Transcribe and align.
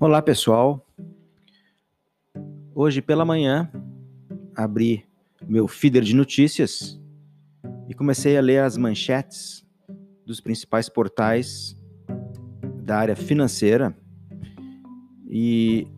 Olá, 0.00 0.22
pessoal. 0.22 0.86
Hoje 2.72 3.02
pela 3.02 3.24
manhã 3.24 3.68
abri 4.54 5.04
meu 5.44 5.66
feeder 5.66 6.04
de 6.04 6.14
notícias 6.14 7.02
e 7.88 7.94
comecei 7.94 8.38
a 8.38 8.40
ler 8.40 8.60
as 8.60 8.76
manchetes 8.76 9.66
dos 10.24 10.40
principais 10.40 10.88
portais 10.88 11.76
da 12.84 12.96
área 12.96 13.16
financeira. 13.16 13.92
E 15.28 15.88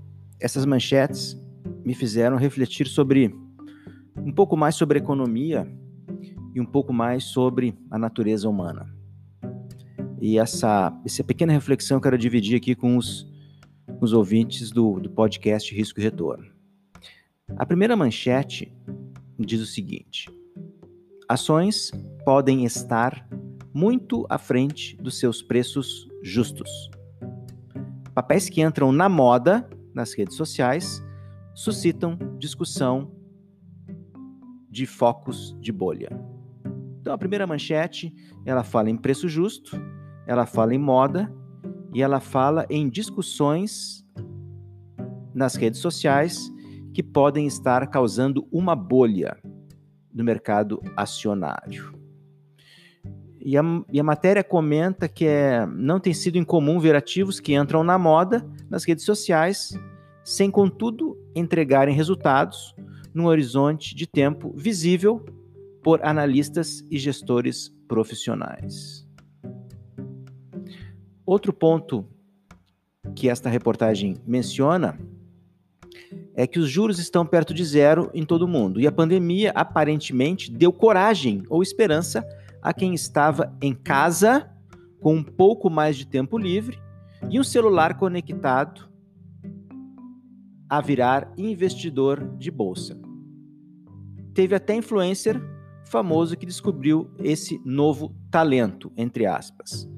essas 0.41 0.65
manchetes 0.65 1.39
me 1.85 1.93
fizeram 1.93 2.39
refletir 2.39 2.87
sobre 2.87 3.35
um 4.17 4.33
pouco 4.33 4.57
mais 4.57 4.77
sobre 4.77 4.99
economia 4.99 5.71
e 6.55 6.61
um 6.61 6.65
pouco 6.65 6.91
mais 6.91 7.25
sobre 7.25 7.77
a 7.91 7.99
natureza 7.99 8.49
humana. 8.49 8.91
E 10.23 10.39
essa, 10.39 10.99
essa 11.05 11.23
pequena 11.23 11.53
reflexão 11.53 11.99
eu 11.99 12.01
quero 12.01 12.17
dividir 12.17 12.57
aqui 12.57 12.75
com 12.75 12.97
os 12.97 13.30
os 14.01 14.13
ouvintes 14.13 14.71
do, 14.71 14.99
do 14.99 15.11
podcast 15.11 15.75
Risco 15.75 16.01
e 16.01 16.03
Retorno. 16.03 16.47
A 17.57 17.67
primeira 17.67 17.97
manchete 17.97 18.73
diz 19.39 19.61
o 19.61 19.67
seguinte: 19.67 20.31
ações 21.29 21.91
podem 22.25 22.65
estar 22.65 23.29
muito 23.73 24.27
à 24.29 24.39
frente 24.39 24.97
dos 24.97 25.19
seus 25.19 25.43
preços 25.43 26.09
justos. 26.23 26.91
Papéis 28.15 28.49
que 28.49 28.63
entram 28.63 28.91
na 28.91 29.09
moda 29.09 29.69
nas 29.95 30.13
redes 30.15 30.37
sociais 30.37 31.03
suscitam 31.55 32.19
discussão 32.39 33.13
de 34.71 34.87
focos 34.87 35.57
de 35.61 35.73
bolha. 35.73 36.11
Então 37.01 37.13
a 37.13 37.19
primeira 37.19 37.47
manchete, 37.47 38.15
ela 38.45 38.63
fala 38.63 38.91
em 38.91 38.97
preço 38.97 39.29
justo, 39.29 39.81
ela 40.27 40.47
fala 40.47 40.75
em 40.75 40.79
moda 40.79 41.33
e 41.93 42.03
ela 42.03 42.21
fala 42.21 42.67
em 42.71 42.89
discussões 42.89 44.05
nas 45.35 45.55
redes 45.55 45.81
sociais 45.81 46.51
que 46.93 47.03
podem 47.03 47.47
estar 47.47 47.87
causando 47.89 48.47
uma 48.51 48.75
bolha 48.75 49.37
no 50.13 50.25
mercado 50.25 50.81
acionário. 50.97 51.99
E 53.41 53.57
a, 53.57 53.63
e 53.91 53.99
a, 53.99 54.05
matéria 54.05 54.45
comenta 54.45 55.09
que 55.09 55.25
é, 55.25 55.67
não 55.67 55.99
tem 55.99 56.13
sido 56.13 56.37
incomum 56.37 56.79
ver 56.79 56.95
ativos 56.95 57.41
que 57.41 57.55
entram 57.55 57.83
na 57.83 57.97
moda 57.97 58.47
nas 58.69 58.85
redes 58.85 59.05
sociais, 59.05 59.73
sem, 60.23 60.51
contudo, 60.51 61.17
entregarem 61.35 61.95
resultados 61.95 62.75
num 63.15 63.27
horizonte 63.27 63.95
de 63.95 64.07
tempo 64.07 64.53
visível 64.55 65.25
por 65.83 66.05
analistas 66.05 66.85
e 66.91 66.99
gestores 66.99 67.75
profissionais. 67.89 69.09
Outro 71.31 71.53
ponto 71.53 72.05
que 73.15 73.29
esta 73.29 73.49
reportagem 73.49 74.17
menciona 74.27 74.99
é 76.35 76.45
que 76.45 76.59
os 76.59 76.69
juros 76.69 76.99
estão 76.99 77.25
perto 77.25 77.55
de 77.55 77.65
zero 77.65 78.11
em 78.13 78.27
todo 78.27 78.43
o 78.43 78.49
mundo 78.49 78.81
e 78.81 78.87
a 78.89 78.91
pandemia 78.91 79.53
aparentemente 79.55 80.51
deu 80.51 80.73
coragem 80.73 81.45
ou 81.49 81.63
esperança 81.63 82.27
a 82.61 82.75
quem 82.75 82.95
estava 82.95 83.57
em 83.63 83.73
casa 83.73 84.51
com 85.01 85.15
um 85.15 85.23
pouco 85.23 85.71
mais 85.71 85.97
de 85.97 86.05
tempo 86.05 86.37
livre 86.37 86.81
e 87.31 87.39
um 87.39 87.45
celular 87.45 87.97
conectado 87.97 88.91
a 90.69 90.81
virar 90.81 91.33
investidor 91.39 92.37
de 92.39 92.51
bolsa. 92.51 93.01
Teve 94.35 94.57
até 94.57 94.75
influencer 94.75 95.41
famoso 95.87 96.37
que 96.37 96.45
descobriu 96.45 97.09
esse 97.21 97.63
novo 97.65 98.17
talento, 98.33 98.91
entre 98.97 99.27
aspas. 99.27 99.89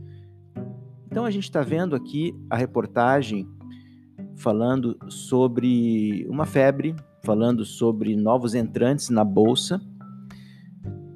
Então 1.13 1.27
a 1.27 1.31
gente 1.31 1.45
está 1.45 1.61
vendo 1.61 1.95
aqui 1.95 2.35
a 2.49 2.57
reportagem 2.57 3.47
falando 4.35 4.97
sobre 5.11 6.27
uma 6.27 6.47
febre, 6.47 6.97
falando 7.23 7.67
sobre 7.67 8.17
novos 8.17 8.55
entrantes 8.55 9.11
na 9.11 9.23
bolsa. 9.23 9.79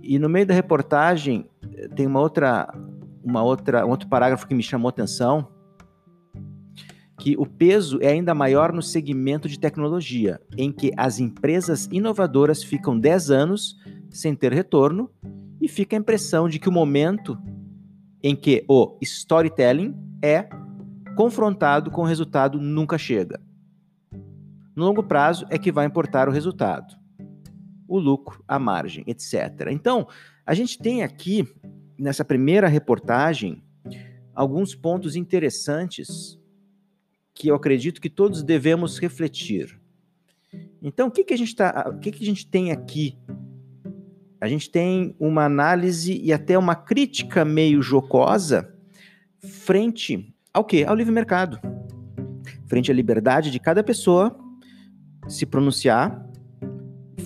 E 0.03 0.19
no 0.19 0.29
meio 0.29 0.45
da 0.45 0.53
reportagem 0.53 1.49
tem 1.95 2.07
uma 2.07 2.21
outra, 2.21 2.69
uma 3.25 3.43
outra, 3.43 3.87
um 3.87 3.89
outro 3.89 4.07
parágrafo 4.07 4.47
que 4.47 4.55
me 4.55 4.63
chamou 4.63 4.91
atenção, 4.91 5.49
que 7.19 7.35
o 7.39 7.47
peso 7.47 7.99
é 8.03 8.09
ainda 8.09 8.35
maior 8.35 8.75
no 8.75 8.83
segmento 8.83 9.49
de 9.49 9.59
tecnologia, 9.59 10.39
em 10.59 10.71
que 10.71 10.93
as 10.95 11.19
empresas 11.19 11.89
inovadoras 11.91 12.63
ficam 12.63 13.01
10 13.01 13.31
anos 13.31 13.77
sem 14.11 14.35
ter 14.35 14.53
retorno 14.53 15.11
e 15.59 15.67
fica 15.69 15.97
a 15.97 15.99
impressão 15.99 16.51
de 16.51 16.59
que 16.59 16.69
o 16.69 16.73
momento 16.73 17.39
em 18.23 18.35
que 18.35 18.65
o 18.69 18.97
storytelling 19.03 19.95
é 20.23 20.49
confrontado 21.17 21.91
com 21.91 22.03
o 22.03 22.07
resultado 22.07 22.61
nunca 22.61 22.99
chega. 22.99 23.41
No 24.75 24.85
longo 24.85 25.03
prazo 25.03 25.47
é 25.49 25.59
que 25.59 25.73
vai 25.73 25.87
importar 25.87 26.29
o 26.29 26.33
resultado, 26.33 26.95
o 27.89 27.99
lucro, 27.99 28.45
a 28.47 28.59
margem, 28.59 29.05
etc. 29.07 29.69
Então, 29.71 30.07
a 30.45 30.53
gente 30.55 30.79
tem 30.79 31.03
aqui, 31.03 31.49
nessa 31.99 32.25
primeira 32.25 32.69
reportagem, 32.69 33.63
alguns 34.35 34.75
pontos 34.75 35.17
interessantes 35.17 36.39
que 37.35 37.49
eu 37.49 37.55
acredito 37.55 38.01
que 38.01 38.11
todos 38.11 38.43
devemos 38.43 38.99
refletir. 38.99 39.81
Então, 40.83 41.09
o 41.09 41.11
que, 41.11 41.25
que, 41.25 41.35
a, 41.35 41.39
gente 41.39 41.57
tá, 41.57 41.91
o 41.95 41.99
que, 41.99 42.13
que 42.13 42.23
a 42.23 42.27
gente 42.27 42.47
tem 42.47 42.71
aqui 42.71 43.17
a 44.47 44.49
gente 44.49 44.71
tem 44.71 45.17
uma 45.19 45.45
análise 45.45 46.21
e 46.23 46.33
até 46.33 46.57
uma 46.57 46.77
crítica 46.77 47.45
meio 47.45 47.83
jocosa 47.83 48.73
frente 49.45 50.33
ao 50.55 50.65
quê? 50.65 50.85
Ao 50.87 50.95
livre 50.95 51.13
mercado. 51.13 51.59
Frente 52.69 52.91
à 52.91 52.95
liberdade 52.95 53.51
de 53.51 53.59
cada 53.59 53.83
pessoa 53.83 54.39
se 55.29 55.45
pronunciar, 55.45 56.25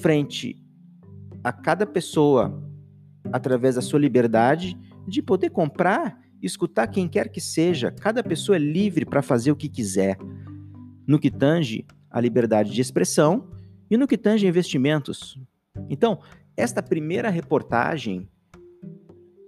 frente 0.00 0.56
a 1.44 1.53
cada 1.53 1.84
pessoa, 1.84 2.59
através 3.30 3.75
da 3.75 3.82
sua 3.82 3.98
liberdade, 3.98 4.78
de 5.06 5.20
poder 5.20 5.50
comprar, 5.50 6.19
escutar 6.41 6.86
quem 6.86 7.06
quer 7.06 7.28
que 7.28 7.41
seja. 7.41 7.91
Cada 7.91 8.22
pessoa 8.22 8.56
é 8.56 8.59
livre 8.59 9.04
para 9.04 9.20
fazer 9.20 9.53
o 9.53 9.56
que 9.56 9.69
quiser. 9.69 10.16
No 11.06 11.19
que 11.19 11.30
tange 11.30 11.86
a 12.10 12.19
liberdade 12.19 12.72
de 12.72 12.80
expressão 12.80 13.50
e 13.91 13.98
no 13.98 14.09
que 14.09 14.16
tange 14.16 14.47
investimentos. 14.47 15.38
Então, 15.88 16.20
esta 16.60 16.82
primeira 16.82 17.31
reportagem 17.31 18.28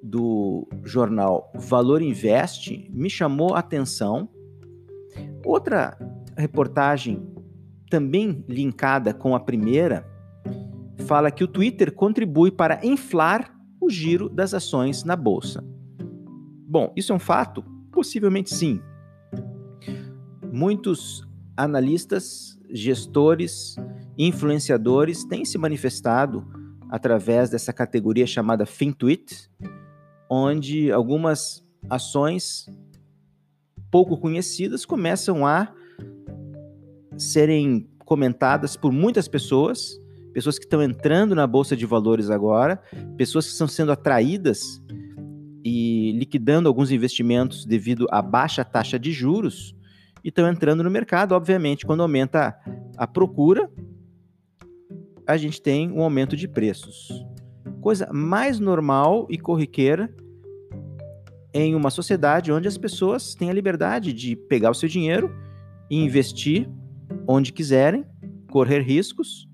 do 0.02 0.66
jornal 0.82 1.52
Valor 1.54 2.00
Investe 2.00 2.90
me 2.90 3.10
chamou 3.10 3.54
a 3.54 3.58
atenção. 3.58 4.30
Outra 5.44 5.96
reportagem, 6.34 7.22
também 7.90 8.42
linkada 8.48 9.12
com 9.12 9.36
a 9.36 9.40
primeira, 9.40 10.08
fala 11.06 11.30
que 11.30 11.44
o 11.44 11.48
Twitter 11.48 11.92
contribui 11.92 12.50
para 12.50 12.84
inflar 12.84 13.54
o 13.78 13.90
giro 13.90 14.30
das 14.30 14.54
ações 14.54 15.04
na 15.04 15.14
bolsa. 15.14 15.62
Bom, 16.66 16.90
isso 16.96 17.12
é 17.12 17.16
um 17.16 17.18
fato? 17.18 17.62
Possivelmente 17.90 18.54
sim. 18.54 18.80
Muitos 20.50 21.28
analistas, 21.54 22.58
gestores, 22.70 23.76
influenciadores 24.16 25.24
têm 25.24 25.44
se 25.44 25.58
manifestado 25.58 26.61
através 26.92 27.48
dessa 27.48 27.72
categoria 27.72 28.26
chamada 28.26 28.66
FinTweet, 28.66 29.50
onde 30.28 30.92
algumas 30.92 31.66
ações 31.88 32.66
pouco 33.90 34.18
conhecidas 34.18 34.84
começam 34.84 35.46
a 35.46 35.72
serem 37.16 37.88
comentadas 38.04 38.76
por 38.76 38.92
muitas 38.92 39.26
pessoas, 39.26 39.98
pessoas 40.34 40.58
que 40.58 40.66
estão 40.66 40.82
entrando 40.82 41.34
na 41.34 41.46
bolsa 41.46 41.74
de 41.74 41.86
valores 41.86 42.28
agora, 42.28 42.78
pessoas 43.16 43.46
que 43.46 43.52
estão 43.52 43.66
sendo 43.66 43.90
atraídas 43.90 44.82
e 45.64 46.12
liquidando 46.12 46.68
alguns 46.68 46.90
investimentos 46.90 47.64
devido 47.64 48.06
à 48.10 48.20
baixa 48.20 48.66
taxa 48.66 48.98
de 48.98 49.12
juros 49.12 49.74
e 50.22 50.28
estão 50.28 50.46
entrando 50.46 50.84
no 50.84 50.90
mercado, 50.90 51.32
obviamente, 51.32 51.86
quando 51.86 52.02
aumenta 52.02 52.54
a 52.98 53.06
procura, 53.06 53.70
a 55.26 55.36
gente 55.36 55.60
tem 55.60 55.90
um 55.90 56.02
aumento 56.02 56.36
de 56.36 56.48
preços. 56.48 57.24
Coisa 57.80 58.08
mais 58.12 58.58
normal 58.58 59.26
e 59.30 59.38
corriqueira 59.38 60.14
em 61.54 61.74
uma 61.74 61.90
sociedade 61.90 62.50
onde 62.50 62.66
as 62.66 62.78
pessoas 62.78 63.34
têm 63.34 63.50
a 63.50 63.52
liberdade 63.52 64.12
de 64.12 64.34
pegar 64.34 64.70
o 64.70 64.74
seu 64.74 64.88
dinheiro 64.88 65.30
e 65.90 65.96
investir 65.96 66.68
onde 67.26 67.52
quiserem, 67.52 68.04
correr 68.50 68.80
riscos. 68.80 69.48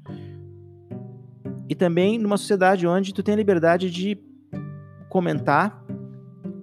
E 1.68 1.74
também 1.74 2.18
numa 2.18 2.36
sociedade 2.36 2.86
onde 2.86 3.12
tu 3.12 3.22
tem 3.22 3.34
a 3.34 3.36
liberdade 3.36 3.90
de 3.90 4.18
comentar 5.08 5.84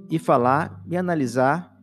e 0.10 0.18
falar 0.18 0.84
e 0.88 0.96
analisar 0.96 1.76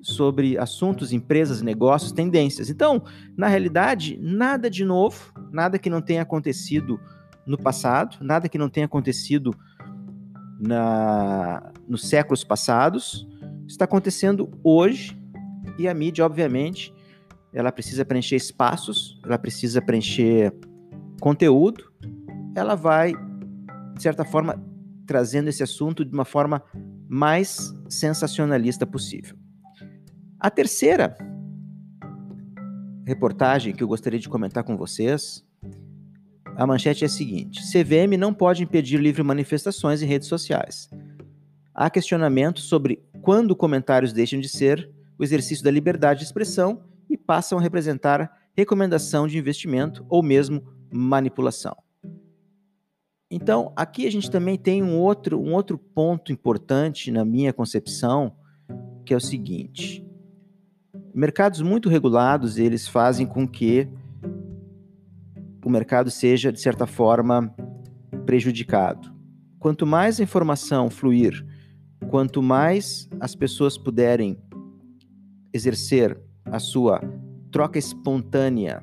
sobre 0.00 0.56
assuntos, 0.56 1.12
empresas, 1.12 1.60
negócios, 1.60 2.12
tendências. 2.12 2.70
Então, 2.70 3.02
na 3.36 3.48
realidade, 3.48 4.18
nada 4.20 4.70
de 4.70 4.84
novo, 4.84 5.32
nada 5.52 5.78
que 5.78 5.90
não 5.90 6.00
tenha 6.00 6.22
acontecido 6.22 7.00
no 7.46 7.58
passado, 7.58 8.16
nada 8.20 8.48
que 8.48 8.58
não 8.58 8.68
tenha 8.68 8.86
acontecido 8.86 9.54
na, 10.60 11.72
nos 11.88 12.08
séculos 12.08 12.44
passados, 12.44 13.26
está 13.66 13.84
acontecendo 13.84 14.50
hoje 14.62 15.18
e 15.78 15.88
a 15.88 15.94
mídia, 15.94 16.24
obviamente, 16.24 16.92
ela 17.52 17.72
precisa 17.72 18.04
preencher 18.04 18.36
espaços, 18.36 19.20
ela 19.24 19.38
precisa 19.38 19.80
preencher 19.80 20.52
conteúdo, 21.20 21.90
ela 22.54 22.74
vai, 22.74 23.12
de 23.94 24.02
certa 24.02 24.24
forma, 24.24 24.62
trazendo 25.06 25.48
esse 25.48 25.62
assunto 25.62 26.04
de 26.04 26.12
uma 26.12 26.24
forma 26.24 26.62
mais 27.08 27.74
sensacionalista 27.88 28.86
possível. 28.86 29.36
A 30.38 30.48
terceira 30.48 31.16
reportagem 33.10 33.74
que 33.74 33.82
eu 33.82 33.88
gostaria 33.88 34.20
de 34.20 34.28
comentar 34.28 34.62
com 34.62 34.76
vocês, 34.76 35.44
a 36.56 36.64
manchete 36.64 37.04
é 37.04 37.06
a 37.06 37.10
seguinte: 37.10 37.60
CVM 37.60 38.16
não 38.16 38.32
pode 38.32 38.62
impedir 38.62 38.98
livre 38.98 39.22
manifestações 39.22 40.00
em 40.00 40.06
redes 40.06 40.28
sociais. 40.28 40.88
Há 41.74 41.90
questionamento 41.90 42.60
sobre 42.60 43.02
quando 43.20 43.56
comentários 43.56 44.12
deixam 44.12 44.38
de 44.38 44.48
ser 44.48 44.88
o 45.18 45.24
exercício 45.24 45.64
da 45.64 45.70
liberdade 45.72 46.20
de 46.20 46.26
expressão 46.26 46.84
e 47.08 47.16
passam 47.16 47.58
a 47.58 47.62
representar 47.62 48.30
recomendação 48.56 49.26
de 49.26 49.36
investimento 49.36 50.06
ou 50.08 50.22
mesmo 50.22 50.62
manipulação. 50.92 51.76
Então, 53.28 53.72
aqui 53.74 54.06
a 54.06 54.10
gente 54.10 54.30
também 54.30 54.56
tem 54.56 54.82
um 54.82 54.98
outro, 54.98 55.40
um 55.40 55.52
outro 55.52 55.76
ponto 55.76 56.32
importante 56.32 57.10
na 57.10 57.24
minha 57.24 57.52
concepção, 57.52 58.36
que 59.04 59.12
é 59.12 59.16
o 59.16 59.20
seguinte: 59.20 60.04
mercados 61.14 61.60
muito 61.60 61.88
regulados, 61.88 62.58
eles 62.58 62.86
fazem 62.86 63.26
com 63.26 63.46
que 63.46 63.88
o 65.64 65.70
mercado 65.70 66.10
seja, 66.10 66.52
de 66.52 66.60
certa 66.60 66.86
forma, 66.86 67.54
prejudicado. 68.24 69.12
Quanto 69.58 69.86
mais 69.86 70.18
a 70.18 70.22
informação 70.22 70.88
fluir, 70.88 71.44
quanto 72.08 72.42
mais 72.42 73.08
as 73.20 73.34
pessoas 73.34 73.76
puderem 73.76 74.38
exercer 75.52 76.18
a 76.46 76.58
sua 76.58 77.00
troca 77.50 77.78
espontânea, 77.78 78.82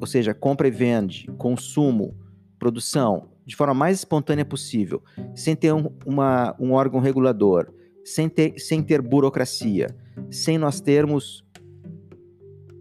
ou 0.00 0.06
seja, 0.06 0.34
compra 0.34 0.68
e 0.68 0.70
vende, 0.70 1.26
consumo, 1.38 2.16
produção 2.58 3.30
de 3.44 3.56
forma 3.56 3.74
mais 3.74 3.98
espontânea 3.98 4.44
possível, 4.44 5.02
sem 5.34 5.56
ter 5.56 5.72
um, 5.72 5.90
uma, 6.06 6.54
um 6.60 6.72
órgão 6.72 7.00
regulador, 7.00 7.72
sem 8.04 8.28
ter, 8.28 8.58
sem 8.58 8.82
ter 8.82 9.02
burocracia, 9.02 9.96
sem 10.30 10.58
nós 10.58 10.80
termos 10.80 11.44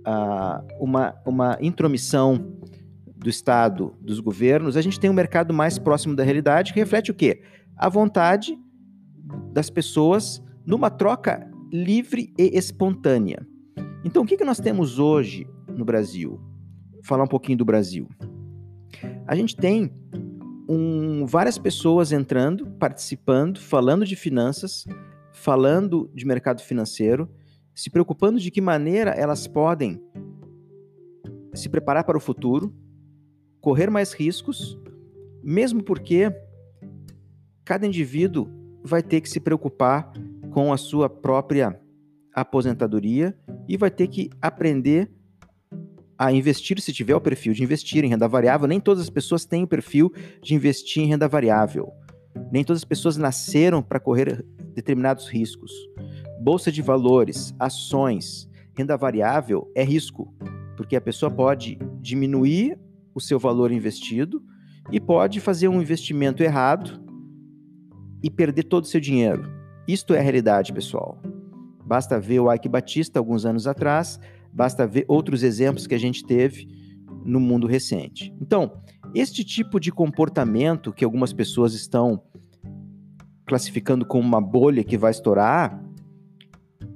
uh, 0.08 0.66
uma, 0.80 1.16
uma 1.26 1.58
intromissão 1.62 2.58
do 3.16 3.30
Estado, 3.30 3.96
dos 4.02 4.20
governos, 4.20 4.76
a 4.76 4.82
gente 4.82 5.00
tem 5.00 5.10
um 5.10 5.14
mercado 5.14 5.54
mais 5.54 5.78
próximo 5.78 6.16
da 6.16 6.24
realidade 6.24 6.74
que 6.74 6.80
reflete 6.80 7.12
o 7.12 7.14
quê? 7.14 7.44
A 7.78 7.88
vontade 7.88 8.58
das 9.54 9.70
pessoas 9.70 10.42
numa 10.66 10.90
troca 10.90 11.50
livre 11.72 12.34
e 12.38 12.58
espontânea. 12.58 13.46
Então, 14.04 14.24
o 14.24 14.26
que, 14.26 14.38
que 14.38 14.46
nós 14.46 14.60
temos 14.60 14.98
hoje 14.98 15.48
no 15.68 15.86
Brasil? 15.86 16.40
Vou 16.92 17.04
falar 17.04 17.24
um 17.24 17.28
pouquinho 17.28 17.58
do 17.58 17.66
Brasil 17.66 18.08
a 19.28 19.36
gente 19.36 19.56
tem 19.56 19.92
um, 20.68 21.26
várias 21.26 21.58
pessoas 21.58 22.12
entrando, 22.12 22.68
participando, 22.72 23.60
falando 23.60 24.06
de 24.06 24.16
finanças, 24.16 24.86
falando 25.34 26.10
de 26.14 26.26
mercado 26.26 26.62
financeiro, 26.62 27.30
se 27.74 27.90
preocupando 27.90 28.40
de 28.40 28.52
que 28.52 28.62
maneira 28.62 29.12
elas 29.12 29.48
podem 29.48 30.02
se 31.54 31.70
preparar 31.70 32.04
para 32.04 32.18
o 32.18 32.22
futuro, 32.22 32.74
correr 33.60 33.90
mais 33.90 34.14
riscos, 34.14 34.78
mesmo 35.44 35.84
porque 35.84 36.34
cada 37.64 37.86
indivíduo 37.86 38.48
vai 38.84 39.02
ter 39.04 39.22
que 39.22 39.30
se 39.30 39.40
preocupar 39.40 40.12
com 40.52 40.74
a 40.74 40.78
sua 40.78 41.10
própria 41.10 41.80
aposentadoria 42.34 43.38
e 43.68 43.78
vai 43.78 43.92
ter 43.92 44.08
que 44.08 44.30
aprender 44.42 45.12
a 46.18 46.32
investir 46.32 46.80
se 46.80 46.94
tiver 46.94 47.16
o 47.16 47.22
perfil 47.22 47.54
de 47.54 47.64
investir 47.64 48.04
em 48.04 48.10
renda 48.10 48.28
variável. 48.28 48.68
Nem 48.68 48.80
todas 48.80 49.02
as 49.02 49.10
pessoas 49.10 49.46
têm 49.46 49.64
o 49.64 49.68
perfil 49.68 50.12
de 50.42 50.54
investir 50.54 51.04
em 51.04 51.08
renda 51.08 51.28
variável. 51.28 51.92
Nem 52.52 52.64
todas 52.64 52.82
as 52.82 52.86
pessoas 52.86 53.18
nasceram 53.18 53.82
para 53.82 54.00
correr 54.00 54.46
determinados 54.74 55.28
riscos. 55.28 55.72
Bolsa 56.42 56.72
de 56.72 56.82
valores, 56.82 57.54
ações, 57.60 58.50
renda 58.76 58.98
variável 58.98 59.70
é 59.76 59.84
risco, 59.84 60.34
porque 60.76 60.96
a 60.96 61.02
pessoa 61.02 61.30
pode 61.30 61.78
diminuir 62.00 62.80
o 63.14 63.20
seu 63.20 63.38
valor 63.38 63.72
investido 63.72 64.44
e 64.92 65.00
pode 65.00 65.40
fazer 65.40 65.68
um 65.68 65.82
investimento 65.82 66.42
errado 66.42 67.04
e 68.24 68.30
perder 68.30 68.64
todo 68.64 68.84
o 68.84 68.88
seu 68.88 69.00
dinheiro. 69.00 69.44
Isto 69.88 70.14
é 70.14 70.20
a 70.20 70.24
realidade, 70.24 70.74
pessoal. 70.74 71.22
Basta 71.86 72.20
ver 72.20 72.40
o 72.40 72.52
Ike 72.52 72.70
Batista 72.70 73.20
alguns 73.20 73.46
anos 73.46 73.68
atrás 73.68 74.20
Basta 74.54 74.86
ver 74.86 75.06
outros 75.08 75.44
exemplos 75.44 75.88
que 75.88 75.96
a 75.96 76.00
gente 76.00 76.26
teve 76.26 76.68
no 77.24 77.40
mundo 77.40 77.68
recente. 77.68 78.34
Então, 78.42 78.82
este 79.16 79.44
tipo 79.44 79.80
de 79.80 79.92
comportamento 79.92 80.92
que 80.92 81.06
algumas 81.06 81.32
pessoas 81.32 81.74
estão 81.74 82.22
classificando 83.52 84.06
como 84.06 84.26
uma 84.26 84.40
bolha 84.40 84.82
que 84.82 84.98
vai 84.98 85.12
estourar, 85.12 85.84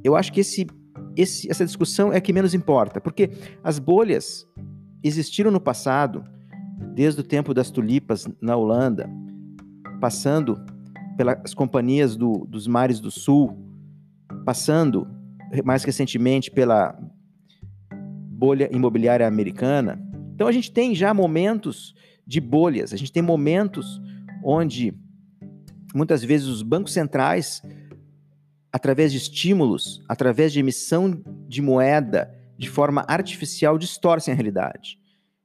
eu 0.02 0.16
acho 0.16 0.32
que 0.32 0.40
esse, 0.40 0.66
esse, 1.14 1.52
essa 1.52 1.66
discussão 1.66 2.14
é 2.14 2.16
a 2.16 2.22
que 2.22 2.32
menos 2.32 2.54
importa, 2.54 3.02
porque 3.02 3.30
as 3.62 3.78
bolhas 3.78 4.48
existiram 5.04 5.52
no 5.52 5.60
passado, 5.60 6.24
desde 6.94 7.20
o 7.20 7.24
tempo 7.26 7.54
das 7.54 7.70
tulipas 7.70 8.26
na 8.40 8.56
Holanda, 8.56 9.10
passando 10.00 10.58
pelas 11.18 11.54
companhias 11.54 12.16
do, 12.16 12.48
dos 12.48 12.68
mares 12.68 13.02
do 13.02 13.12
sul, 13.12 13.54
passando 14.46 15.06
mais 15.66 15.84
recentemente 15.84 16.50
pela 16.50 16.98
bolha 18.30 18.74
imobiliária 18.74 19.28
americana. 19.28 20.02
Então 20.34 20.48
a 20.48 20.54
gente 20.54 20.72
tem 20.72 20.96
já 20.96 21.14
momentos 21.14 21.94
de 22.26 22.40
bolhas, 22.40 22.94
a 22.94 22.98
gente 22.98 23.12
tem 23.12 23.22
momentos 23.22 24.02
onde 24.42 24.94
muitas 25.96 26.24
vezes 26.24 26.48
os 26.48 26.62
bancos 26.62 26.94
centrais, 26.94 27.62
através 28.72 29.12
de 29.12 29.18
estímulos, 29.18 30.04
através 30.08 30.52
de 30.52 30.60
emissão 30.60 31.24
de 31.48 31.62
moeda 31.62 32.34
de 32.58 32.70
forma 32.70 33.06
artificial, 33.08 33.78
distorcem 33.78 34.32
a 34.32 34.36
realidade. 34.36 35.00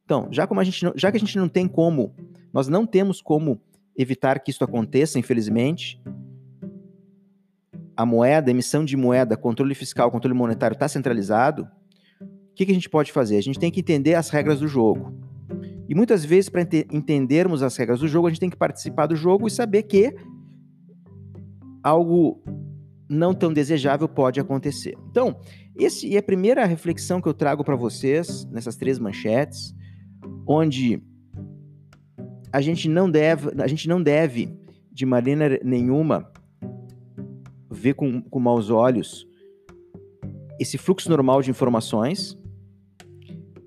Então, 0.04 0.28
já, 0.30 0.46
como 0.46 0.60
a 0.60 0.64
gente 0.64 0.84
não, 0.84 0.92
já 0.96 1.10
que 1.10 1.16
a 1.16 1.20
gente 1.20 1.38
não 1.38 1.48
tem 1.48 1.68
como, 1.68 2.14
nós 2.52 2.68
não 2.68 2.86
temos 2.86 3.22
como 3.22 3.60
evitar 3.96 4.40
que 4.40 4.50
isso 4.50 4.64
aconteça, 4.64 5.18
infelizmente, 5.18 6.00
a 7.96 8.04
moeda, 8.04 8.50
a 8.50 8.52
emissão 8.52 8.84
de 8.84 8.96
moeda, 8.96 9.36
controle 9.36 9.74
fiscal, 9.74 10.10
controle 10.10 10.36
monetário 10.36 10.74
está 10.74 10.88
centralizado, 10.88 11.68
que, 12.60 12.66
que 12.66 12.72
a 12.72 12.74
gente 12.74 12.90
pode 12.90 13.10
fazer? 13.10 13.38
A 13.38 13.42
gente 13.42 13.58
tem 13.58 13.70
que 13.70 13.80
entender 13.80 14.14
as 14.14 14.28
regras 14.28 14.60
do 14.60 14.68
jogo. 14.68 15.14
E 15.88 15.94
muitas 15.94 16.22
vezes, 16.24 16.50
para 16.50 16.60
ent 16.60 16.74
entendermos 16.92 17.62
as 17.62 17.74
regras 17.74 18.00
do 18.00 18.06
jogo, 18.06 18.26
a 18.26 18.30
gente 18.30 18.38
tem 18.38 18.50
que 18.50 18.56
participar 18.56 19.06
do 19.06 19.16
jogo 19.16 19.48
e 19.48 19.50
saber 19.50 19.84
que 19.84 20.14
algo 21.82 22.42
não 23.08 23.34
tão 23.34 23.52
desejável 23.52 24.08
pode 24.08 24.38
acontecer. 24.38 24.96
Então, 25.10 25.40
esse 25.76 26.14
é 26.14 26.18
a 26.18 26.22
primeira 26.22 26.64
reflexão 26.64 27.20
que 27.20 27.28
eu 27.28 27.34
trago 27.34 27.64
para 27.64 27.76
vocês 27.76 28.44
nessas 28.46 28.76
três 28.76 28.98
manchetes, 28.98 29.74
onde 30.46 31.02
a 32.52 32.60
gente 32.60 32.88
não 32.88 33.10
deve, 33.10 33.50
a 33.60 33.66
gente 33.66 33.88
não 33.88 34.02
deve 34.02 34.56
de 34.92 35.06
maneira 35.06 35.60
nenhuma 35.64 36.30
ver 37.70 37.94
com, 37.94 38.20
com 38.20 38.40
maus 38.40 38.70
olhos 38.70 39.26
esse 40.58 40.76
fluxo 40.76 41.08
normal 41.08 41.40
de 41.40 41.50
informações 41.50 42.38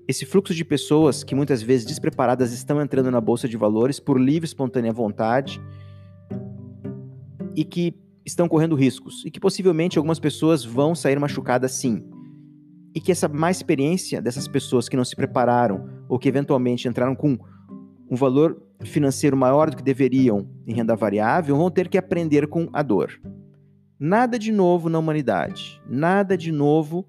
esse 0.06 0.26
fluxo 0.26 0.54
de 0.54 0.64
pessoas 0.64 1.24
que 1.24 1.34
muitas 1.34 1.62
vezes 1.62 1.86
despreparadas 1.86 2.52
estão 2.52 2.80
entrando 2.80 3.10
na 3.10 3.20
bolsa 3.20 3.48
de 3.48 3.56
valores 3.56 3.98
por 3.98 4.20
livre 4.20 4.46
espontânea 4.46 4.92
vontade 4.92 5.60
e 7.56 7.64
que 7.64 7.94
estão 8.24 8.48
correndo 8.48 8.74
riscos 8.74 9.22
e 9.24 9.30
que 9.30 9.38
possivelmente 9.38 9.98
algumas 9.98 10.18
pessoas 10.18 10.64
vão 10.64 10.94
sair 10.94 11.18
machucadas 11.18 11.72
sim. 11.72 12.02
E 12.94 13.00
que 13.00 13.12
essa 13.12 13.28
má 13.28 13.50
experiência 13.50 14.22
dessas 14.22 14.48
pessoas 14.48 14.88
que 14.88 14.96
não 14.96 15.04
se 15.04 15.16
prepararam 15.16 15.88
ou 16.08 16.18
que 16.18 16.28
eventualmente 16.28 16.88
entraram 16.88 17.14
com 17.14 17.38
um 18.10 18.16
valor 18.16 18.62
financeiro 18.82 19.36
maior 19.36 19.70
do 19.70 19.76
que 19.76 19.82
deveriam 19.82 20.48
em 20.66 20.74
renda 20.74 20.94
variável 20.94 21.56
vão 21.56 21.70
ter 21.70 21.88
que 21.88 21.98
aprender 21.98 22.46
com 22.46 22.68
a 22.72 22.82
dor. 22.82 23.20
Nada 23.98 24.38
de 24.38 24.52
novo 24.52 24.88
na 24.88 24.98
humanidade, 24.98 25.80
nada 25.88 26.36
de 26.36 26.52
novo 26.52 27.06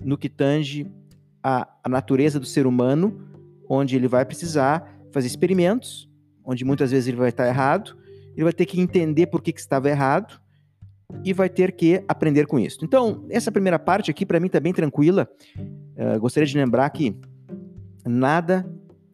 no 0.00 0.18
que 0.18 0.28
tange 0.28 0.90
a, 1.42 1.68
natureza 1.88 2.38
do 2.38 2.46
ser 2.46 2.66
humano, 2.66 3.20
onde 3.68 3.96
ele 3.96 4.08
vai 4.08 4.24
precisar 4.24 5.00
fazer 5.12 5.26
experimentos, 5.26 6.10
onde 6.44 6.64
muitas 6.64 6.90
vezes 6.90 7.08
ele 7.08 7.16
vai 7.16 7.30
estar 7.30 7.46
errado, 7.46 7.96
ele 8.34 8.44
vai 8.44 8.52
ter 8.52 8.66
que 8.66 8.80
entender 8.80 9.26
por 9.26 9.40
que, 9.40 9.52
que 9.52 9.60
estava 9.60 9.88
errado 9.88 10.40
e 11.24 11.32
vai 11.32 11.48
ter 11.48 11.72
que 11.72 12.02
aprender 12.08 12.46
com 12.46 12.58
isso. 12.58 12.84
Então, 12.84 13.24
essa 13.30 13.52
primeira 13.52 13.78
parte 13.78 14.10
aqui, 14.10 14.24
para 14.24 14.40
mim, 14.40 14.46
está 14.46 14.60
bem 14.60 14.72
tranquila. 14.72 15.28
Uh, 15.58 16.18
gostaria 16.20 16.46
de 16.46 16.56
lembrar 16.56 16.88
que 16.90 17.16
nada, 18.04 18.68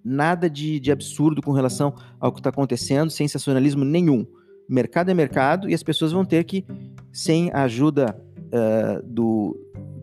nada 0.04 0.48
de, 0.48 0.80
de 0.80 0.90
absurdo 0.90 1.42
com 1.42 1.52
relação 1.52 1.94
ao 2.18 2.32
que 2.32 2.40
está 2.40 2.50
acontecendo, 2.50 3.10
sensacionalismo 3.10 3.84
nenhum. 3.84 4.26
Mercado 4.68 5.10
é 5.10 5.14
mercado 5.14 5.68
e 5.68 5.74
as 5.74 5.82
pessoas 5.82 6.12
vão 6.12 6.24
ter 6.24 6.44
que, 6.44 6.64
sem 7.12 7.50
a 7.52 7.62
ajuda 7.64 8.16
uh, 8.36 9.02
do, 9.02 9.58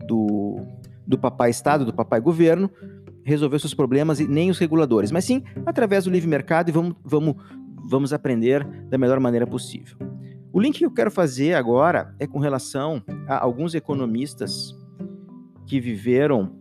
do 0.06 0.66
do 1.10 1.18
papai 1.18 1.50
Estado, 1.50 1.84
do 1.84 1.92
papai 1.92 2.20
governo, 2.20 2.70
resolver 3.24 3.58
seus 3.58 3.74
problemas 3.74 4.20
e 4.20 4.28
nem 4.28 4.48
os 4.48 4.58
reguladores, 4.58 5.10
mas 5.10 5.24
sim 5.24 5.42
através 5.66 6.04
do 6.04 6.10
livre 6.10 6.28
mercado 6.28 6.68
e 6.68 6.72
vamos, 6.72 6.94
vamos, 7.04 7.34
vamos 7.88 8.12
aprender 8.12 8.64
da 8.88 8.96
melhor 8.96 9.18
maneira 9.18 9.44
possível. 9.44 9.96
O 10.52 10.60
link 10.60 10.78
que 10.78 10.84
eu 10.84 10.90
quero 10.90 11.10
fazer 11.10 11.54
agora 11.54 12.14
é 12.18 12.26
com 12.26 12.38
relação 12.38 13.02
a 13.28 13.42
alguns 13.42 13.74
economistas 13.74 14.74
que 15.66 15.80
viveram 15.80 16.58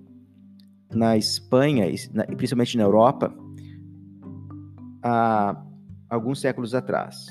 na 0.93 1.17
Espanha 1.17 1.87
e 1.87 2.35
principalmente 2.35 2.77
na 2.77 2.83
Europa 2.83 3.33
há 5.01 5.59
alguns 6.09 6.39
séculos 6.39 6.75
atrás. 6.75 7.25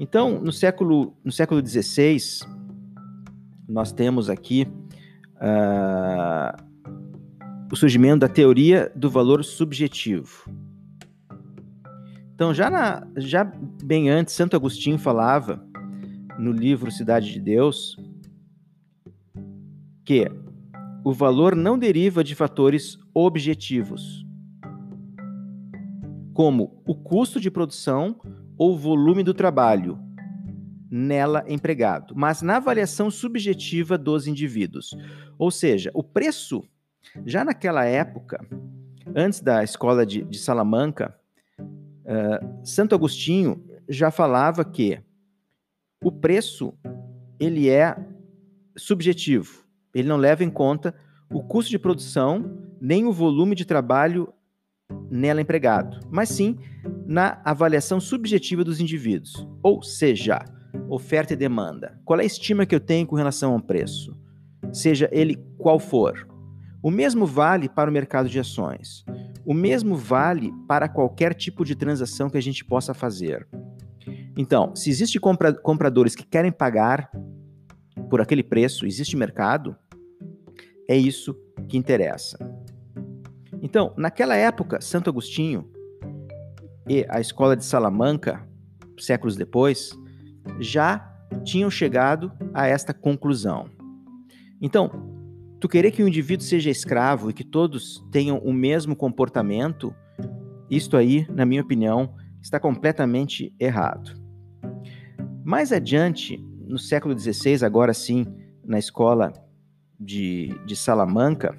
Então, 0.00 0.40
no 0.40 0.52
século 0.52 1.14
no 1.22 1.32
século 1.32 1.66
XVI, 1.66 2.18
nós 3.68 3.92
temos 3.92 4.30
aqui 4.30 4.66
uh, 5.36 6.64
o 7.70 7.76
surgimento 7.76 8.20
da 8.20 8.28
teoria 8.28 8.90
do 8.94 9.10
valor 9.10 9.44
subjetivo. 9.44 10.50
Então, 12.38 12.54
já, 12.54 12.70
na, 12.70 13.04
já 13.16 13.42
bem 13.42 14.08
antes, 14.08 14.32
Santo 14.32 14.54
Agostinho 14.54 14.96
falava 14.96 15.60
no 16.38 16.52
livro 16.52 16.88
Cidade 16.88 17.32
de 17.32 17.40
Deus 17.40 17.96
que 20.04 20.30
o 21.02 21.12
valor 21.12 21.56
não 21.56 21.76
deriva 21.76 22.22
de 22.22 22.36
fatores 22.36 22.96
objetivos, 23.12 24.24
como 26.32 26.80
o 26.86 26.94
custo 26.94 27.40
de 27.40 27.50
produção 27.50 28.20
ou 28.56 28.78
volume 28.78 29.24
do 29.24 29.34
trabalho 29.34 29.98
nela 30.88 31.44
empregado, 31.48 32.14
mas 32.16 32.40
na 32.40 32.58
avaliação 32.58 33.10
subjetiva 33.10 33.98
dos 33.98 34.28
indivíduos. 34.28 34.96
Ou 35.36 35.50
seja, 35.50 35.90
o 35.92 36.04
preço 36.04 36.62
já 37.26 37.44
naquela 37.44 37.84
época, 37.84 38.38
antes 39.12 39.40
da 39.40 39.64
escola 39.64 40.06
de, 40.06 40.22
de 40.22 40.38
Salamanca, 40.38 41.18
uh, 42.08 42.66
Santo 42.66 42.94
Agostinho 42.94 43.64
já 43.88 44.10
falava 44.10 44.64
que 44.64 45.00
o 46.02 46.10
preço 46.10 46.74
ele 47.38 47.68
é 47.68 47.96
subjetivo. 48.76 49.64
Ele 49.94 50.08
não 50.08 50.16
leva 50.16 50.44
em 50.44 50.50
conta 50.50 50.94
o 51.30 51.42
custo 51.42 51.70
de 51.70 51.78
produção 51.78 52.58
nem 52.80 53.04
o 53.04 53.12
volume 53.12 53.54
de 53.54 53.64
trabalho 53.64 54.32
nela 55.10 55.40
empregado, 55.40 56.00
mas 56.10 56.30
sim 56.30 56.56
na 57.06 57.40
avaliação 57.44 58.00
subjetiva 58.00 58.64
dos 58.64 58.80
indivíduos. 58.80 59.46
Ou 59.62 59.82
seja, 59.82 60.44
oferta 60.88 61.32
e 61.32 61.36
demanda. 61.36 62.00
Qual 62.04 62.18
é 62.18 62.22
a 62.22 62.26
estima 62.26 62.66
que 62.66 62.74
eu 62.74 62.80
tenho 62.80 63.06
com 63.06 63.16
relação 63.16 63.52
ao 63.52 63.60
preço? 63.60 64.16
Seja 64.72 65.08
ele 65.12 65.36
qual 65.58 65.78
for. 65.78 66.26
O 66.82 66.90
mesmo 66.90 67.26
vale 67.26 67.68
para 67.68 67.90
o 67.90 67.92
mercado 67.92 68.28
de 68.28 68.38
ações. 68.38 69.04
O 69.48 69.54
mesmo 69.54 69.96
vale 69.96 70.52
para 70.68 70.90
qualquer 70.90 71.32
tipo 71.32 71.64
de 71.64 71.74
transação 71.74 72.28
que 72.28 72.36
a 72.36 72.42
gente 72.42 72.62
possa 72.62 72.92
fazer. 72.92 73.48
Então, 74.36 74.76
se 74.76 74.90
existem 74.90 75.18
compra 75.18 75.54
compradores 75.54 76.14
que 76.14 76.22
querem 76.22 76.52
pagar 76.52 77.10
por 78.10 78.20
aquele 78.20 78.42
preço, 78.42 78.84
existe 78.84 79.16
mercado, 79.16 79.74
é 80.86 80.94
isso 80.94 81.34
que 81.66 81.78
interessa. 81.78 82.38
Então, 83.62 83.94
naquela 83.96 84.36
época, 84.36 84.82
Santo 84.82 85.08
Agostinho 85.08 85.66
e 86.86 87.06
a 87.08 87.18
escola 87.18 87.56
de 87.56 87.64
Salamanca, 87.64 88.46
séculos 88.98 89.34
depois, 89.34 89.98
já 90.60 91.10
tinham 91.42 91.70
chegado 91.70 92.30
a 92.52 92.66
esta 92.66 92.92
conclusão. 92.92 93.70
Então, 94.60 95.17
Tu 95.60 95.68
querer 95.68 95.90
que 95.90 96.02
o 96.02 96.08
indivíduo 96.08 96.46
seja 96.46 96.70
escravo 96.70 97.30
e 97.30 97.32
que 97.32 97.44
todos 97.44 98.04
tenham 98.12 98.38
o 98.38 98.52
mesmo 98.52 98.94
comportamento, 98.94 99.94
isto 100.70 100.96
aí, 100.96 101.26
na 101.30 101.44
minha 101.44 101.62
opinião, 101.62 102.14
está 102.40 102.60
completamente 102.60 103.52
errado. 103.58 104.14
Mais 105.44 105.72
adiante, 105.72 106.38
no 106.66 106.78
século 106.78 107.18
XVI, 107.18 107.64
agora 107.64 107.92
sim, 107.92 108.26
na 108.64 108.78
escola 108.78 109.32
de, 109.98 110.48
de 110.64 110.76
Salamanca, 110.76 111.58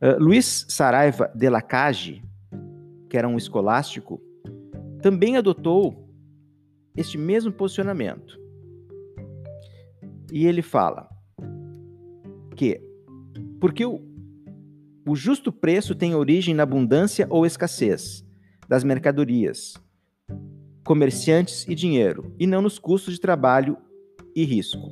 uh, 0.00 0.22
Luiz 0.22 0.66
Saraiva 0.68 1.32
de 1.34 1.48
Lacage, 1.48 2.22
que 3.08 3.16
era 3.16 3.26
um 3.26 3.36
escolástico, 3.36 4.20
também 5.02 5.36
adotou 5.36 6.08
este 6.96 7.18
mesmo 7.18 7.52
posicionamento. 7.52 8.38
E 10.30 10.46
ele 10.46 10.62
fala 10.62 11.08
que 12.54 12.87
porque 13.60 13.84
o, 13.84 14.00
o 15.06 15.16
justo 15.16 15.52
preço 15.52 15.94
tem 15.94 16.14
origem 16.14 16.54
na 16.54 16.62
abundância 16.62 17.26
ou 17.30 17.46
escassez 17.46 18.24
das 18.68 18.84
mercadorias, 18.84 19.74
comerciantes 20.84 21.66
e 21.66 21.74
dinheiro, 21.74 22.34
e 22.38 22.46
não 22.46 22.62
nos 22.62 22.78
custos 22.78 23.14
de 23.14 23.20
trabalho 23.20 23.76
e 24.34 24.44
risco. 24.44 24.90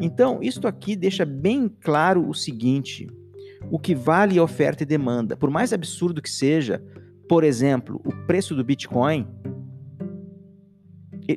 Então, 0.00 0.40
isto 0.42 0.66
aqui 0.66 0.96
deixa 0.96 1.24
bem 1.24 1.68
claro 1.68 2.28
o 2.28 2.34
seguinte: 2.34 3.06
o 3.70 3.78
que 3.78 3.94
vale 3.94 4.38
é 4.38 4.42
oferta 4.42 4.82
e 4.82 4.86
demanda. 4.86 5.36
Por 5.36 5.50
mais 5.50 5.72
absurdo 5.72 6.22
que 6.22 6.30
seja, 6.30 6.82
por 7.28 7.44
exemplo, 7.44 8.00
o 8.04 8.12
preço 8.26 8.54
do 8.54 8.64
Bitcoin, 8.64 9.26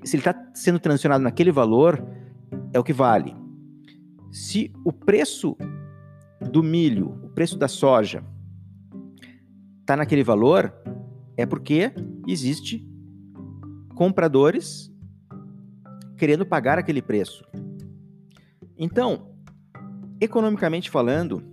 se 0.03 0.15
ele 0.15 0.21
está 0.21 0.51
sendo 0.53 0.79
transacionado 0.79 1.23
naquele 1.23 1.51
valor, 1.51 2.03
é 2.73 2.79
o 2.79 2.83
que 2.83 2.93
vale. 2.93 3.35
Se 4.31 4.71
o 4.83 4.91
preço 4.91 5.55
do 6.51 6.63
milho, 6.63 7.19
o 7.23 7.29
preço 7.29 7.57
da 7.57 7.67
soja 7.67 8.23
está 9.81 9.95
naquele 9.95 10.23
valor, 10.23 10.73
é 11.37 11.45
porque 11.45 11.91
existe 12.27 12.87
compradores 13.93 14.91
querendo 16.17 16.45
pagar 16.45 16.79
aquele 16.79 17.01
preço. 17.01 17.45
Então, 18.77 19.29
economicamente 20.19 20.89
falando, 20.89 21.43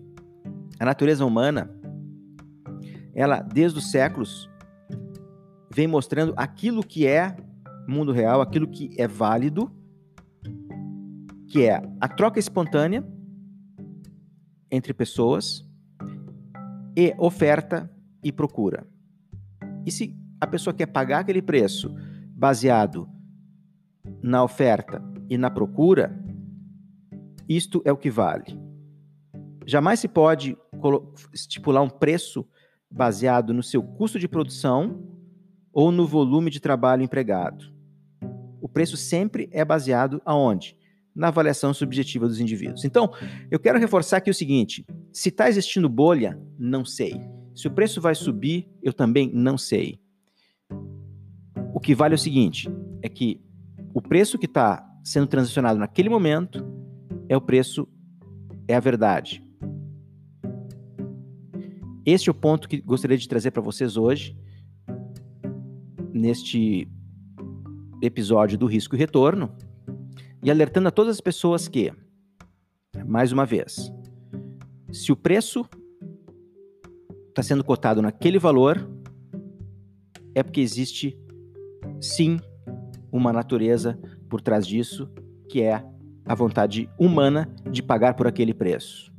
a 0.78 0.84
natureza 0.84 1.24
humana, 1.24 1.70
ela 3.14 3.40
desde 3.40 3.78
os 3.78 3.90
séculos 3.90 4.48
vem 5.70 5.86
mostrando 5.86 6.32
aquilo 6.36 6.82
que 6.82 7.06
é 7.06 7.36
mundo 7.88 8.12
real, 8.12 8.40
aquilo 8.40 8.68
que 8.68 8.90
é 8.98 9.06
válido, 9.06 9.70
que 11.48 11.64
é 11.64 11.82
a 12.00 12.08
troca 12.08 12.38
espontânea 12.38 13.04
entre 14.72 14.94
pessoas 14.94 15.68
e 16.96 17.14
oferta 17.18 17.90
e 18.24 18.32
procura. 18.32 18.86
E 19.84 19.92
se 19.92 20.16
a 20.40 20.46
pessoa 20.46 20.72
quer 20.72 20.86
pagar 20.86 21.20
aquele 21.20 21.42
preço 21.42 21.94
baseado 22.34 23.06
na 24.22 24.42
oferta 24.42 25.02
e 25.28 25.36
na 25.36 25.50
procura, 25.50 26.18
isto 27.48 27.82
é 27.84 27.92
o 27.92 27.96
que 27.96 28.10
vale. 28.10 28.58
Jamais 29.66 30.00
se 30.00 30.08
pode 30.08 30.56
estipular 31.32 31.82
um 31.82 31.90
preço 31.90 32.48
baseado 32.90 33.52
no 33.52 33.62
seu 33.62 33.82
custo 33.82 34.18
de 34.18 34.26
produção 34.26 35.06
ou 35.72 35.92
no 35.92 36.06
volume 36.06 36.50
de 36.50 36.60
trabalho 36.60 37.02
empregado. 37.02 37.72
O 38.60 38.68
preço 38.68 38.96
sempre 38.96 39.48
é 39.52 39.64
baseado 39.64 40.20
aonde? 40.24 40.76
Na 41.14 41.28
avaliação 41.28 41.74
subjetiva 41.74 42.26
dos 42.26 42.40
indivíduos. 42.40 42.84
Então, 42.84 43.12
eu 43.50 43.58
quero 43.58 43.78
reforçar 43.78 44.18
aqui 44.18 44.30
o 44.30 44.34
seguinte: 44.34 44.84
se 45.12 45.28
está 45.28 45.48
existindo 45.48 45.88
bolha, 45.88 46.40
não 46.58 46.84
sei. 46.84 47.20
Se 47.54 47.68
o 47.68 47.70
preço 47.70 48.00
vai 48.00 48.14
subir, 48.14 48.68
eu 48.82 48.92
também 48.92 49.30
não 49.32 49.58
sei. 49.58 50.00
O 51.74 51.80
que 51.80 51.94
vale 51.94 52.14
é 52.14 52.16
o 52.16 52.18
seguinte: 52.18 52.68
é 53.02 53.08
que 53.08 53.40
o 53.94 54.00
preço 54.00 54.38
que 54.38 54.46
está 54.46 54.84
sendo 55.04 55.26
transacionado 55.26 55.78
naquele 55.78 56.08
momento 56.08 56.64
é 57.28 57.36
o 57.36 57.40
preço, 57.40 57.86
é 58.66 58.74
a 58.74 58.80
verdade. 58.80 59.42
Este 62.04 62.28
é 62.28 62.32
o 62.32 62.34
ponto 62.34 62.68
que 62.68 62.80
gostaria 62.80 63.16
de 63.16 63.28
trazer 63.28 63.52
para 63.52 63.62
vocês 63.62 63.96
hoje, 63.96 64.36
neste 66.12 66.88
episódio 68.02 68.58
do 68.58 68.66
risco 68.66 68.96
e 68.96 68.98
retorno 68.98 69.54
e 70.42 70.50
alertando 70.50 70.88
a 70.88 70.90
todas 70.90 71.16
as 71.16 71.20
pessoas 71.20 71.68
que, 71.68 71.92
mais 73.06 73.30
uma 73.30 73.46
vez, 73.46 73.92
se 74.90 75.12
o 75.12 75.16
preço 75.16 75.64
está 77.28 77.42
sendo 77.42 77.62
cotado 77.64 78.02
naquele 78.02 78.38
valor, 78.38 78.90
é 80.34 80.42
porque 80.42 80.60
existe 80.60 81.16
sim 82.00 82.40
uma 83.10 83.32
natureza 83.32 83.98
por 84.28 84.40
trás 84.40 84.66
disso, 84.66 85.08
que 85.48 85.62
é 85.62 85.84
a 86.24 86.34
vontade 86.34 86.90
humana 86.98 87.54
de 87.70 87.82
pagar 87.82 88.14
por 88.14 88.26
aquele 88.26 88.52
preço. 88.52 89.12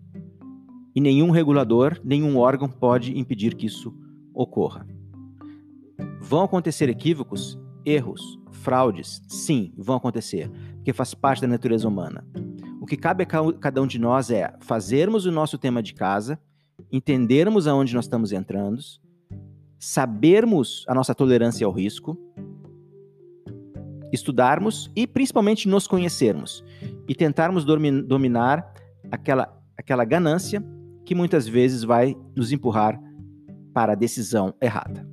E 0.95 1.01
nenhum 1.01 1.31
regulador, 1.31 1.99
nenhum 2.03 2.37
órgão 2.37 2.69
pode 2.69 3.17
impedir 3.17 3.55
que 3.55 3.65
isso 3.65 3.95
ocorra. 4.33 4.85
Vão 6.21 6.43
acontecer 6.43 6.89
equívocos, 6.89 7.59
erros, 7.85 8.39
fraudes? 8.51 9.21
Sim, 9.27 9.73
vão 9.77 9.95
acontecer 9.95 10.51
porque 10.83 10.91
faz 10.91 11.13
parte 11.13 11.41
da 11.41 11.47
natureza 11.47 11.87
humana. 11.87 12.27
O 12.81 12.85
que 12.85 12.97
cabe 12.97 13.23
a 13.23 13.25
cada 13.25 13.81
um 13.81 13.87
de 13.87 13.97
nós 13.97 14.29
é 14.29 14.53
fazermos 14.59 15.25
o 15.25 15.31
nosso 15.31 15.57
tema 15.57 15.81
de 15.81 15.93
casa, 15.93 16.37
entendermos 16.91 17.67
aonde 17.67 17.95
nós 17.95 18.03
estamos 18.03 18.33
entrando, 18.33 18.81
sabermos 19.79 20.83
a 20.85 20.93
nossa 20.93 21.15
tolerância 21.15 21.65
ao 21.65 21.71
risco, 21.71 22.17
estudarmos 24.11 24.91
e 24.93 25.07
principalmente 25.07 25.69
nos 25.69 25.87
conhecermos 25.87 26.65
e 27.07 27.15
tentarmos 27.15 27.63
dominar 27.63 28.73
aquela, 29.09 29.57
aquela 29.77 30.03
ganância 30.03 30.61
que 31.05 31.15
muitas 31.15 31.47
vezes 31.47 31.83
vai 31.83 32.13
nos 32.35 32.51
empurrar 32.51 33.01
para 33.73 33.93
a 33.93 33.95
decisão 33.95 34.53
errada. 34.61 35.07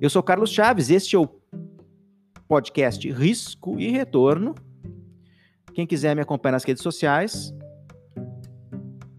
Eu 0.00 0.10
sou 0.10 0.20
Carlos 0.20 0.50
Chaves, 0.50 0.90
este 0.90 1.14
é 1.14 1.18
o 1.20 1.28
podcast 2.52 3.10
Risco 3.10 3.80
e 3.80 3.88
Retorno. 3.88 4.54
Quem 5.72 5.86
quiser 5.86 6.14
me 6.14 6.20
acompanhar 6.20 6.52
nas 6.52 6.64
redes 6.64 6.82
sociais, 6.82 7.54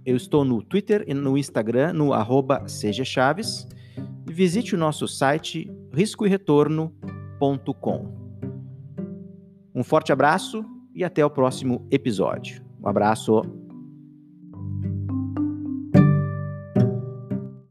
eu 0.06 0.16
estou 0.16 0.46
no 0.46 0.62
Twitter 0.62 1.04
e 1.08 1.16
no 1.16 1.36
Instagram, 1.36 1.94
no 1.94 2.14
arroba 2.14 2.64
Chaves. 2.68 3.68
Visite 4.24 4.76
o 4.76 4.78
nosso 4.78 5.08
site 5.08 5.68
riscoeretorno.com. 5.92 8.14
Um 9.74 9.84
forte 9.84 10.14
abraço 10.14 10.64
e 10.94 11.04
até 11.04 11.26
o 11.26 11.30
próximo 11.32 11.88
episódio. 11.90 12.64
Um 12.84 12.88
abraço. 12.88 13.42